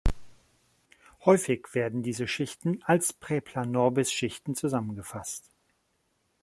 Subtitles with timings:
[1.25, 5.51] Häufig werden diese Schichten als "Präplanorbis-Schichten" zusammengefasst.